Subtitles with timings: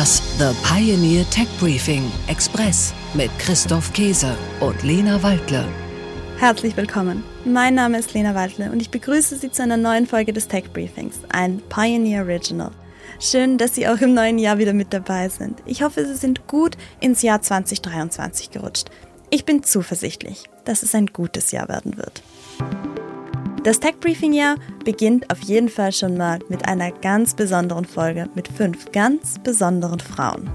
[0.00, 5.68] Das The Pioneer Tech Briefing Express mit Christoph Käse und Lena Waldle.
[6.38, 7.22] Herzlich willkommen.
[7.44, 10.72] Mein Name ist Lena Waldle und ich begrüße Sie zu einer neuen Folge des Tech
[10.72, 12.70] Briefings, ein Pioneer Original.
[13.20, 15.62] Schön, dass Sie auch im neuen Jahr wieder mit dabei sind.
[15.66, 18.88] Ich hoffe, Sie sind gut ins Jahr 2023 gerutscht.
[19.28, 22.22] Ich bin zuversichtlich, dass es ein gutes Jahr werden wird.
[23.62, 24.56] Das Tech Briefing Jahr
[24.86, 30.00] beginnt auf jeden Fall schon mal mit einer ganz besonderen Folge mit fünf ganz besonderen
[30.00, 30.48] Frauen.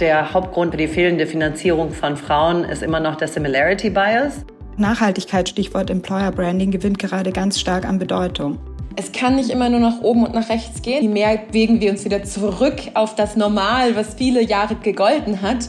[0.00, 4.44] Der Hauptgrund für die fehlende Finanzierung von Frauen ist immer noch der Similarity Bias.
[4.76, 8.58] Nachhaltigkeit, Stichwort Employer Branding, gewinnt gerade ganz stark an Bedeutung.
[8.96, 11.02] Es kann nicht immer nur nach oben und nach rechts gehen.
[11.02, 15.68] Je mehr bewegen wir uns wieder zurück auf das Normal, was viele Jahre gegolten hat.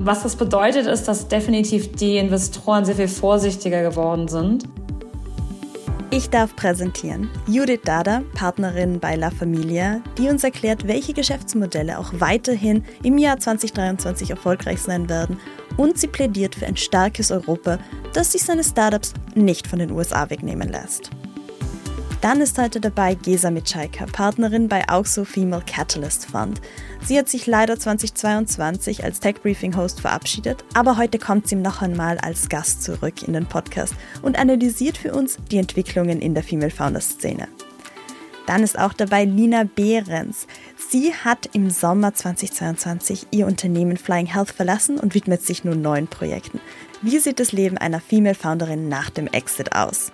[0.00, 4.68] Was das bedeutet, ist, dass definitiv die Investoren sehr viel vorsichtiger geworden sind.
[6.10, 12.12] Ich darf präsentieren Judith Dada, Partnerin bei La Familia, die uns erklärt, welche Geschäftsmodelle auch
[12.14, 15.38] weiterhin im Jahr 2023 erfolgreich sein werden
[15.76, 17.78] und sie plädiert für ein starkes Europa,
[18.14, 21.10] das sich seine Startups nicht von den USA wegnehmen lässt.
[22.20, 26.60] Dann ist heute dabei Gesa Mitschaika, Partnerin bei Auxo Female Catalyst Fund.
[27.04, 31.80] Sie hat sich leider 2022 als Tech Briefing Host verabschiedet, aber heute kommt sie noch
[31.80, 36.42] einmal als Gast zurück in den Podcast und analysiert für uns die Entwicklungen in der
[36.42, 37.46] Female Founder Szene.
[38.46, 40.48] Dann ist auch dabei Lina Behrens.
[40.90, 46.08] Sie hat im Sommer 2022 ihr Unternehmen Flying Health verlassen und widmet sich nun neuen
[46.08, 46.58] Projekten.
[47.00, 50.10] Wie sieht das Leben einer Female Founderin nach dem Exit aus?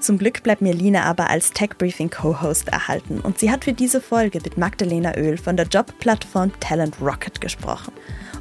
[0.00, 3.72] Zum Glück bleibt mir Lina aber als Tech Briefing Co-Host erhalten und sie hat für
[3.72, 7.92] diese Folge mit Magdalena Öl von der Jobplattform Talent Rocket gesprochen.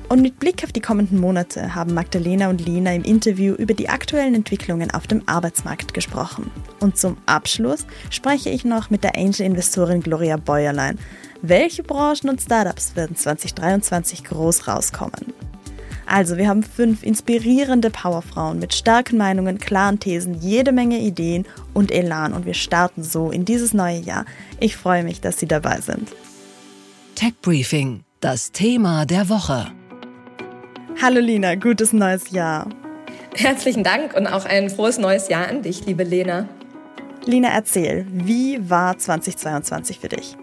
[0.10, 3.90] Und mit Blick auf die kommenden Monate haben Magdalena und Lina im Interview über die
[3.90, 6.50] aktuellen Entwicklungen auf dem Arbeitsmarkt gesprochen.
[6.80, 10.98] Und zum Abschluss spreche ich noch mit der Angel-Investorin Gloria Bäuerlein.
[11.42, 15.34] Welche Branchen und Startups werden 2023 groß rauskommen?
[16.10, 21.92] Also, wir haben fünf inspirierende Powerfrauen mit starken Meinungen, klaren Thesen, jede Menge Ideen und
[21.92, 24.26] Elan und wir starten so in dieses neue Jahr.
[24.62, 26.10] Ich freue mich, dass Sie dabei sind.
[27.16, 29.68] Tech Briefing, das Thema der Woche.
[31.02, 32.70] Hallo Lina, gutes neues Jahr.
[33.36, 36.48] Herzlichen Dank und auch ein frohes neues Jahr an dich, liebe Lena.
[37.26, 40.38] Lina, erzähl, wie war 2022 für dich?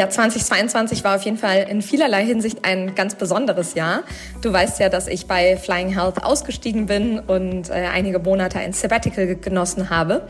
[0.00, 4.02] Ja, 2022 war auf jeden Fall in vielerlei Hinsicht ein ganz besonderes Jahr.
[4.40, 8.72] Du weißt ja, dass ich bei Flying Health ausgestiegen bin und äh, einige Monate ein
[8.72, 10.26] Sabbatical genossen habe.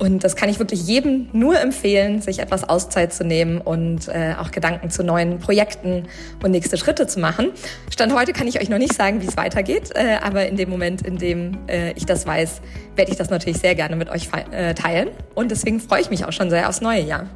[0.00, 4.34] Und das kann ich wirklich jedem nur empfehlen, sich etwas Auszeit zu nehmen und äh,
[4.36, 6.08] auch Gedanken zu neuen Projekten
[6.42, 7.52] und nächste Schritte zu machen.
[7.92, 10.70] Stand heute kann ich euch noch nicht sagen, wie es weitergeht, äh, aber in dem
[10.70, 12.60] Moment, in dem äh, ich das weiß,
[12.96, 15.10] werde ich das natürlich sehr gerne mit euch äh, teilen.
[15.36, 17.28] Und deswegen freue ich mich auch schon sehr aufs neue Jahr.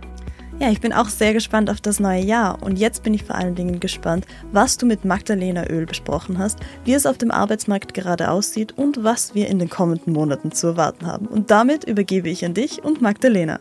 [0.60, 3.36] Ja, ich bin auch sehr gespannt auf das neue Jahr und jetzt bin ich vor
[3.36, 7.94] allen Dingen gespannt, was du mit Magdalena Öl besprochen hast, wie es auf dem Arbeitsmarkt
[7.94, 11.28] gerade aussieht und was wir in den kommenden Monaten zu erwarten haben.
[11.28, 13.60] Und damit übergebe ich an dich und Magdalena.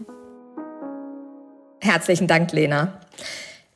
[1.81, 2.99] Herzlichen Dank, Lena.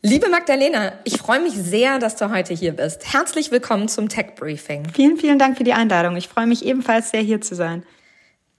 [0.01, 3.13] Liebe Magdalena, ich freue mich sehr, dass du heute hier bist.
[3.13, 4.87] Herzlich willkommen zum Tech Briefing.
[4.91, 6.15] Vielen, vielen Dank für die Einladung.
[6.15, 7.83] Ich freue mich ebenfalls sehr, hier zu sein.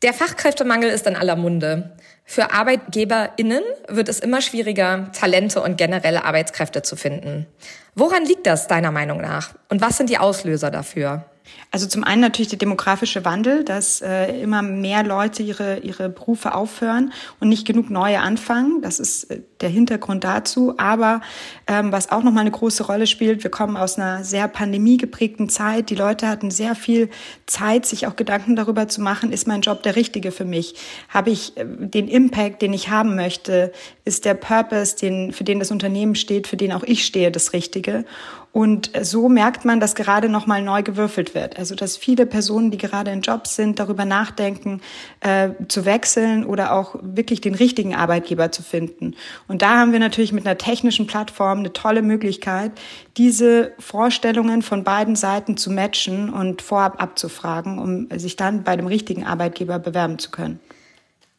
[0.02, 1.92] Der Fachkräftemangel ist in aller Munde.
[2.24, 7.46] Für ArbeitgeberInnen wird es immer schwieriger, Talente und generelle Arbeitskräfte zu finden.
[7.94, 9.54] Woran liegt das deiner Meinung nach?
[9.68, 11.24] Und was sind die Auslöser dafür?
[11.72, 16.54] Also zum einen natürlich der demografische Wandel, dass äh, immer mehr Leute ihre, ihre Berufe
[16.54, 18.82] aufhören und nicht genug neue anfangen.
[18.82, 20.74] Das ist äh, der Hintergrund dazu.
[20.76, 21.22] Aber
[21.66, 25.88] ähm, was auch nochmal eine große Rolle spielt, wir kommen aus einer sehr pandemiegeprägten Zeit.
[25.88, 27.08] Die Leute hatten sehr viel
[27.46, 30.74] Zeit, sich auch Gedanken darüber zu machen, ist mein Job der richtige für mich?
[31.08, 33.72] Habe ich äh, den Impact, den ich haben möchte?
[34.04, 37.54] Ist der Purpose, den, für den das Unternehmen steht, für den auch ich stehe, das
[37.54, 38.04] Richtige?
[38.52, 41.58] Und so merkt man, dass gerade nochmal neu gewürfelt wird.
[41.58, 44.82] Also dass viele Personen, die gerade in Jobs sind, darüber nachdenken,
[45.20, 49.16] äh, zu wechseln oder auch wirklich den richtigen Arbeitgeber zu finden.
[49.48, 52.72] Und da haben wir natürlich mit einer technischen Plattform eine tolle Möglichkeit,
[53.16, 58.86] diese Vorstellungen von beiden Seiten zu matchen und vorab abzufragen, um sich dann bei dem
[58.86, 60.60] richtigen Arbeitgeber bewerben zu können.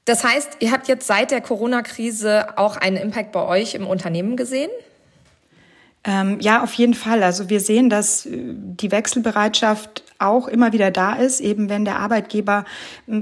[0.05, 4.35] Das heißt, ihr habt jetzt seit der Corona-Krise auch einen Impact bei euch im Unternehmen
[4.35, 4.71] gesehen?
[6.05, 7.23] Ähm, ja, auf jeden Fall.
[7.23, 11.99] Also wir sehen, dass äh, die Wechselbereitschaft auch immer wieder da ist, eben wenn der
[11.99, 12.65] Arbeitgeber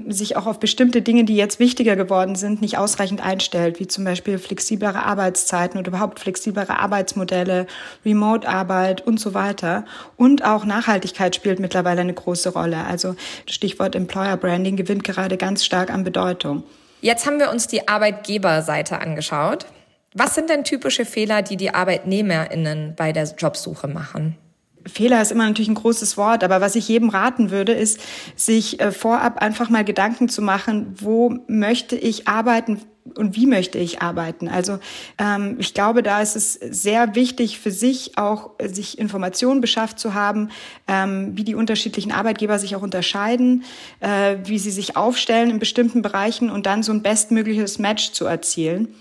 [0.08, 4.04] sich auch auf bestimmte Dinge, die jetzt wichtiger geworden sind, nicht ausreichend einstellt, wie zum
[4.04, 7.66] Beispiel flexiblere Arbeitszeiten oder überhaupt flexiblere Arbeitsmodelle,
[8.06, 9.86] Remote-Arbeit und so weiter.
[10.16, 12.86] Und auch Nachhaltigkeit spielt mittlerweile eine große Rolle.
[12.86, 13.16] Also
[13.48, 16.64] Stichwort Employer Branding gewinnt gerade ganz stark an Bedeutung.
[17.02, 19.66] Jetzt haben wir uns die Arbeitgeberseite angeschaut.
[20.14, 24.38] Was sind denn typische Fehler, die die ArbeitnehmerInnen bei der Jobsuche machen?
[24.86, 28.00] Fehler ist immer natürlich ein großes Wort, aber was ich jedem raten würde, ist,
[28.36, 32.82] sich äh, vorab einfach mal Gedanken zu machen, wo möchte ich arbeiten,
[33.16, 34.48] und wie möchte ich arbeiten.
[34.48, 34.80] Also
[35.18, 40.14] ähm, ich glaube, da ist es sehr wichtig für sich auch, sich Informationen beschafft zu
[40.14, 40.50] haben,
[40.88, 43.64] ähm, wie die unterschiedlichen Arbeitgeber sich auch unterscheiden,
[44.00, 48.26] äh, wie sie sich aufstellen in bestimmten Bereichen und dann so ein bestmögliches Match zu
[48.26, 48.94] erzielen.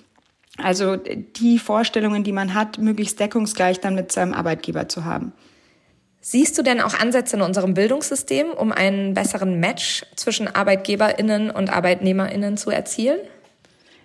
[0.62, 5.32] Also die Vorstellungen, die man hat, möglichst deckungsgleich dann mit seinem Arbeitgeber zu haben.
[6.22, 11.70] Siehst du denn auch Ansätze in unserem Bildungssystem, um einen besseren Match zwischen Arbeitgeberinnen und
[11.70, 13.20] Arbeitnehmerinnen zu erzielen?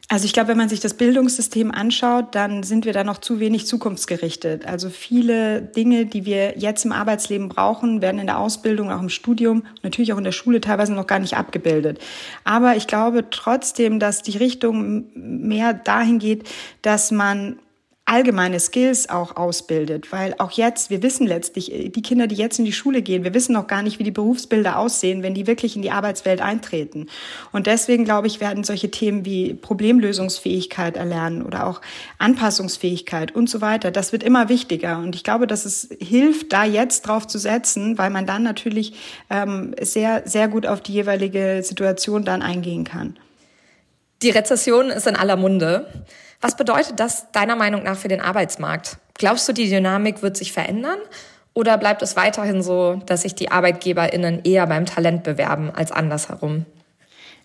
[0.07, 3.40] Also ich glaube, wenn man sich das Bildungssystem anschaut, dann sind wir da noch zu
[3.40, 4.68] wenig zukunftsgerichtet.
[4.68, 9.10] Also viele Dinge, die wir jetzt im Arbeitsleben brauchen, werden in der Ausbildung, auch im
[9.10, 12.00] Studium, natürlich auch in der Schule teilweise noch gar nicht abgebildet.
[12.44, 16.48] Aber ich glaube trotzdem, dass die Richtung mehr dahin geht,
[16.84, 17.58] dass man
[18.06, 22.60] allgemeine Skills auch ausbildet, weil auch jetzt, wir wissen letztlich, äh, die Kinder, die jetzt
[22.60, 25.48] in die Schule gehen, wir wissen noch gar nicht, wie die Berufsbilder aussehen, wenn die
[25.48, 27.07] wirklich in die Arbeitswelt eintreten.
[27.52, 31.81] Und deswegen, glaube ich, werden solche Themen wie Problemlösungsfähigkeit erlernen oder auch
[32.19, 35.00] Anpassungsfähigkeit und so weiter, das wird immer wichtiger.
[35.00, 38.94] Und ich glaube, dass es hilft, da jetzt drauf zu setzen, weil man dann natürlich
[39.31, 43.18] ähm, sehr, sehr gut auf die jeweilige Situation dann eingehen kann.
[44.22, 46.06] Die Rezession ist in aller Munde.
[46.45, 48.97] Was bedeutet das deiner Meinung nach für den Arbeitsmarkt?
[49.15, 51.00] Glaubst du, die Dynamik wird sich verändern?
[51.56, 56.68] Oder bleibt es weiterhin so, dass sich die ArbeitgeberInnen eher beim Talent bewerben als andersherum?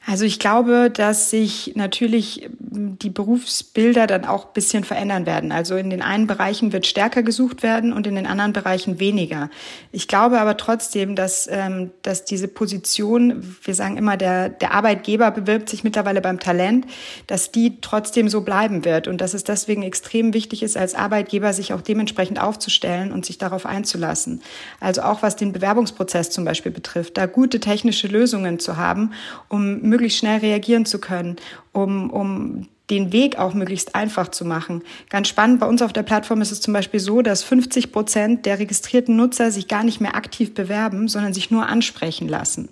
[0.06, 5.52] Also ich glaube, dass sich natürlich die Berufsbilder dann auch ein bisschen verändern werden.
[5.52, 9.50] Also in den einen Bereichen wird stärker gesucht werden und in den anderen Bereichen weniger.
[9.93, 15.31] Ich glaube aber trotzdem, dass, ähm, dass diese Position, wir sagen immer, der, der Arbeitgeber
[15.31, 16.87] bewirbt sich mittlerweile beim Talent,
[17.26, 21.53] dass die trotzdem so bleiben wird und dass es deswegen extrem wichtig ist, als Arbeitgeber
[21.53, 24.41] sich auch dementsprechend aufzustellen und sich darauf einzulassen.
[24.81, 29.12] Also auch was den Bewerbungsprozess zum Beispiel betrifft, da gute technische Lösungen zu haben,
[29.49, 31.37] um möglichst schnell reagieren zu können,
[31.73, 34.83] um, um den Weg auch möglichst einfach zu machen.
[35.09, 38.47] Ganz spannend, bei uns auf der Plattform ist es zum Beispiel so, dass 50 Prozent
[38.47, 42.69] der registrierten Nutzer sich gar nicht mehr aktiv bewerben, sondern sich nur ansprechen lassen.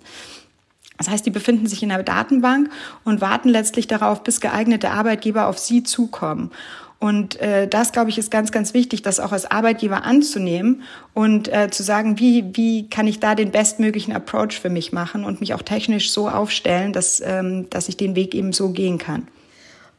[0.97, 2.69] Das heißt, die befinden sich in der Datenbank
[3.05, 6.51] und warten letztlich darauf, bis geeignete Arbeitgeber auf sie zukommen.
[6.99, 11.47] Und äh, das, glaube ich, ist ganz, ganz wichtig, das auch als Arbeitgeber anzunehmen und
[11.47, 15.39] äh, zu sagen, wie, wie kann ich da den bestmöglichen Approach für mich machen und
[15.39, 19.29] mich auch technisch so aufstellen, dass, ähm, dass ich den Weg eben so gehen kann.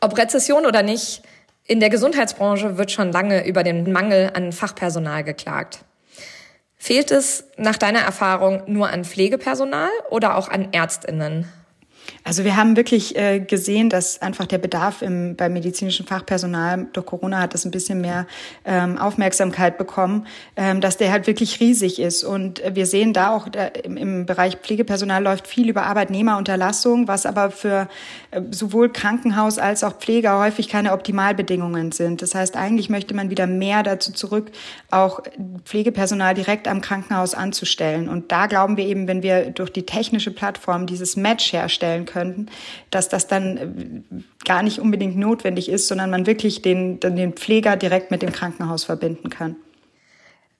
[0.02, 1.22] Ob Rezession oder nicht,
[1.66, 5.84] in der Gesundheitsbranche wird schon lange über den Mangel an Fachpersonal geklagt.
[6.76, 11.46] Fehlt es nach deiner Erfahrung nur an Pflegepersonal oder auch an Ärztinnen?
[12.22, 17.06] Also wir haben wirklich äh, gesehen, dass einfach der Bedarf im, beim medizinischen Fachpersonal durch
[17.06, 18.26] Corona hat das ein bisschen mehr
[18.64, 20.26] ähm, Aufmerksamkeit bekommen,
[20.56, 22.22] ähm, dass der halt wirklich riesig ist.
[22.22, 27.24] Und wir sehen da auch da, im, im Bereich Pflegepersonal läuft viel über Arbeitnehmerunterlassung, was
[27.24, 27.88] aber für
[28.30, 32.20] äh, sowohl Krankenhaus als auch Pfleger häufig keine Optimalbedingungen sind.
[32.20, 34.50] Das heißt, eigentlich möchte man wieder mehr dazu zurück,
[34.90, 35.20] auch
[35.64, 38.08] Pflegepersonal direkt am Krankenhaus anzustellen.
[38.08, 42.46] Und da glauben wir eben, wenn wir durch die technische Plattform dieses Match herstellen könnten,
[42.90, 47.76] dass das dann äh, gar nicht unbedingt notwendig ist, sondern man wirklich den, den Pfleger
[47.76, 49.56] direkt mit dem Krankenhaus verbinden kann.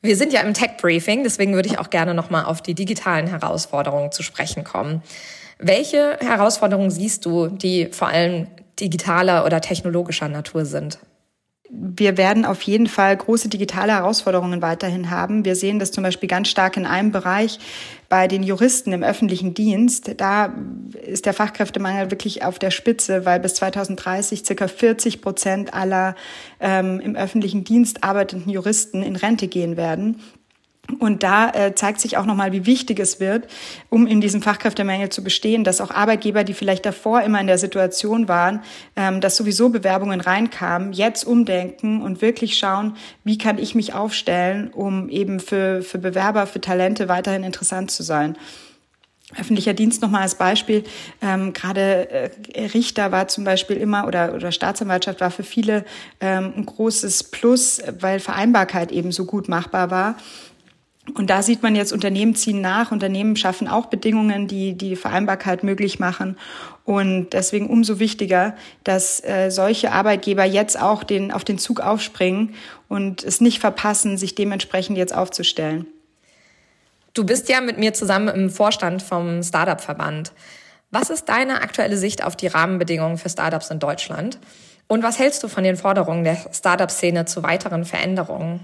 [0.02, 4.12] Wir sind ja im Tech-Briefing, deswegen würde ich auch gerne nochmal auf die digitalen Herausforderungen
[4.12, 5.02] zu sprechen kommen.
[5.58, 8.46] Welche Herausforderungen siehst du, die vor allem
[8.80, 10.98] digitaler oder technologischer Natur sind?
[11.72, 15.44] Wir werden auf jeden Fall große digitale Herausforderungen weiterhin haben.
[15.44, 17.58] Wir sehen das zum Beispiel ganz stark in einem Bereich
[18.08, 20.12] bei den Juristen im öffentlichen Dienst.
[20.16, 20.52] Da
[21.06, 26.16] ist der Fachkräftemangel wirklich auf der Spitze, weil bis 2030 circa 40 Prozent aller
[26.58, 30.20] ähm, im öffentlichen Dienst arbeitenden Juristen in Rente gehen werden.
[30.98, 33.46] Und da äh, zeigt sich auch nochmal, wie wichtig es wird,
[33.88, 37.58] um in diesem Fachkräftemangel zu bestehen, dass auch Arbeitgeber, die vielleicht davor immer in der
[37.58, 38.62] Situation waren,
[38.96, 44.70] ähm, dass sowieso Bewerbungen reinkamen, jetzt umdenken und wirklich schauen, wie kann ich mich aufstellen,
[44.72, 48.36] um eben für, für Bewerber, für Talente weiterhin interessant zu sein.
[49.38, 50.82] Öffentlicher Dienst nochmal als Beispiel.
[51.22, 55.84] Ähm, Gerade äh, Richter war zum Beispiel immer oder, oder Staatsanwaltschaft war für viele
[56.20, 60.16] ähm, ein großes Plus, weil Vereinbarkeit eben so gut machbar war.
[61.14, 65.62] Und da sieht man jetzt, Unternehmen ziehen nach, Unternehmen schaffen auch Bedingungen, die die Vereinbarkeit
[65.62, 66.36] möglich machen.
[66.84, 72.54] Und deswegen umso wichtiger, dass äh, solche Arbeitgeber jetzt auch den, auf den Zug aufspringen
[72.88, 75.86] und es nicht verpassen, sich dementsprechend jetzt aufzustellen.
[77.14, 80.32] Du bist ja mit mir zusammen im Vorstand vom Startup-Verband.
[80.90, 84.38] Was ist deine aktuelle Sicht auf die Rahmenbedingungen für Startups in Deutschland?
[84.88, 88.60] Und was hältst du von den Forderungen der Startup-Szene zu weiteren Veränderungen?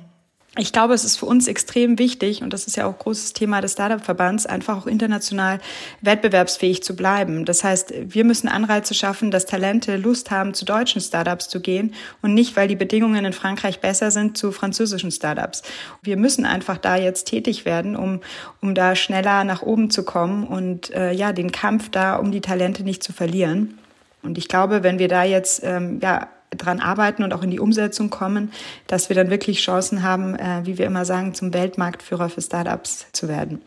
[0.59, 3.61] Ich glaube, es ist für uns extrem wichtig, und das ist ja auch großes Thema
[3.61, 5.61] des Startup-Verbands, einfach auch international
[6.01, 7.45] wettbewerbsfähig zu bleiben.
[7.45, 11.95] Das heißt, wir müssen Anreize schaffen, dass Talente Lust haben, zu deutschen Startups zu gehen
[12.23, 15.63] und nicht, weil die Bedingungen in Frankreich besser sind, zu französischen Startups.
[16.03, 18.21] Wir müssen einfach da jetzt tätig werden, um,
[18.63, 22.41] um da schneller nach oben zu kommen und äh, ja, den Kampf da, um die
[22.41, 23.79] Talente nicht zu verlieren.
[24.23, 27.61] Und ich glaube, wenn wir da jetzt ähm, ja, dran arbeiten und auch in die
[27.61, 28.53] Umsetzung kommen,
[28.87, 33.07] dass wir dann wirklich Chancen haben, äh, wie wir immer sagen, zum Weltmarktführer für Startups
[33.13, 33.63] zu werden.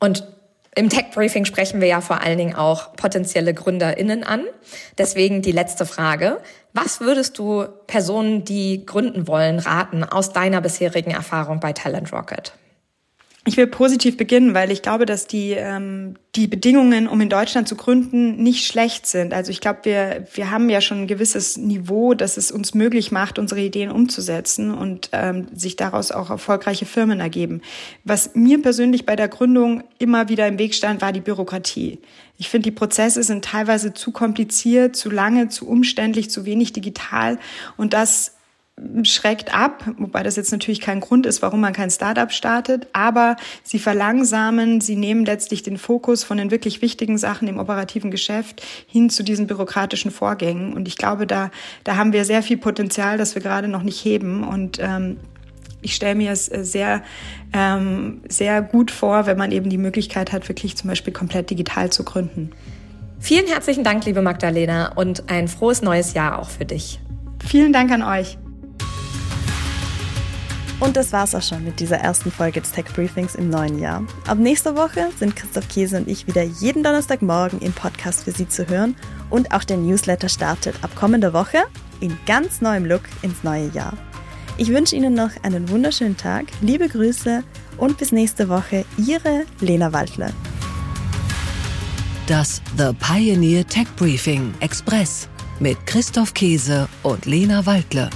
[0.00, 0.24] Und
[0.74, 4.44] im Tech-Briefing sprechen wir ja vor allen Dingen auch potenzielle GründerInnen an.
[4.96, 6.40] Deswegen die letzte Frage.
[6.72, 12.52] Was würdest du Personen, die gründen wollen, raten aus deiner bisherigen Erfahrung bei Talent Rocket?
[13.46, 17.68] Ich will positiv beginnen, weil ich glaube, dass die, ähm, die Bedingungen, um in Deutschland
[17.68, 19.32] zu gründen, nicht schlecht sind.
[19.32, 23.10] Also ich glaube, wir, wir haben ja schon ein gewisses Niveau, das es uns möglich
[23.10, 27.62] macht, unsere Ideen umzusetzen und ähm, sich daraus auch erfolgreiche Firmen ergeben.
[28.04, 32.00] Was mir persönlich bei der Gründung immer wieder im Weg stand, war die Bürokratie.
[32.36, 37.38] Ich finde, die Prozesse sind teilweise zu kompliziert, zu lange, zu umständlich, zu wenig digital
[37.76, 38.34] und das
[39.02, 43.36] schreckt ab, wobei das jetzt natürlich kein Grund ist, warum man kein Startup startet, aber
[43.62, 48.62] sie verlangsamen, sie nehmen letztlich den Fokus von den wirklich wichtigen Sachen im operativen Geschäft
[48.86, 50.74] hin zu diesen bürokratischen Vorgängen.
[50.74, 51.50] Und ich glaube, da,
[51.84, 54.44] da haben wir sehr viel Potenzial, das wir gerade noch nicht heben.
[54.44, 55.18] Und ähm,
[55.80, 57.02] ich stelle mir es äh, sehr,
[57.52, 61.90] ähm, sehr gut vor, wenn man eben die Möglichkeit hat, wirklich zum Beispiel komplett digital
[61.90, 62.50] zu gründen.
[63.20, 67.00] Vielen herzlichen Dank, liebe Magdalena, und ein frohes neues Jahr auch für dich.
[67.44, 68.38] Vielen Dank an euch.
[70.80, 74.04] Und das war's auch schon mit dieser ersten Folge des Tech Briefings im neuen Jahr.
[74.26, 78.48] Ab nächster Woche sind Christoph Käse und ich wieder jeden Donnerstagmorgen im Podcast für Sie
[78.48, 78.94] zu hören
[79.28, 81.58] und auch der Newsletter startet ab kommender Woche
[82.00, 83.94] in ganz neuem Look ins neue Jahr.
[84.56, 87.42] Ich wünsche Ihnen noch einen wunderschönen Tag, liebe Grüße
[87.76, 90.30] und bis nächste Woche, Ihre Lena Waldler.
[92.26, 95.28] Das The Pioneer Tech Briefing Express
[95.60, 98.10] mit Christoph Käse und Lena Waldle.